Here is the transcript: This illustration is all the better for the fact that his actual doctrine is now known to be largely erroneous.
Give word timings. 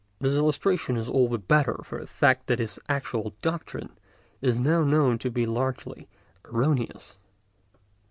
This 0.17 0.33
illustration 0.33 0.97
is 0.97 1.07
all 1.07 1.29
the 1.29 1.37
better 1.37 1.79
for 1.85 1.99
the 2.01 2.07
fact 2.07 2.47
that 2.47 2.57
his 2.57 2.79
actual 2.89 3.35
doctrine 3.43 3.91
is 4.41 4.59
now 4.59 4.83
known 4.83 5.19
to 5.19 5.29
be 5.29 5.45
largely 5.45 6.07
erroneous. 6.45 7.19